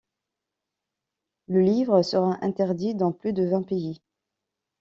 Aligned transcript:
Le 1.47 1.61
livre 1.61 2.01
sera 2.01 2.43
interdit 2.43 2.95
dans 2.95 3.11
plus 3.11 3.33
de 3.33 3.45
vingt 3.45 3.61
pays. 3.61 4.01